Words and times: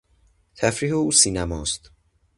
تفریح 0.55 0.93
او 0.93 1.11
سینما 1.11 1.61
است. 1.61 1.91